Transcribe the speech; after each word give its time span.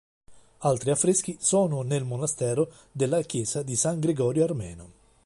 Altri 0.61 0.89
affreschi 0.89 1.37
sono 1.39 1.83
nel 1.83 2.05
Monastero 2.05 2.71
della 2.91 3.21
Chiesa 3.21 3.61
di 3.61 3.75
San 3.75 3.99
Gregorio 3.99 4.43
Armeno. 4.45 4.91